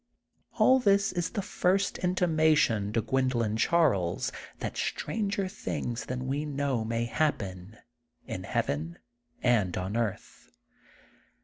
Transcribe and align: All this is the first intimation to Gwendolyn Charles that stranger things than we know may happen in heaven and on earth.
All 0.57 0.79
this 0.79 1.11
is 1.11 1.29
the 1.29 1.43
first 1.43 1.99
intimation 1.99 2.91
to 2.93 3.03
Gwendolyn 3.03 3.55
Charles 3.55 4.31
that 4.57 4.75
stranger 4.75 5.47
things 5.47 6.07
than 6.07 6.25
we 6.25 6.43
know 6.43 6.83
may 6.83 7.05
happen 7.05 7.77
in 8.25 8.41
heaven 8.45 8.97
and 9.43 9.77
on 9.77 9.95
earth. 9.95 10.53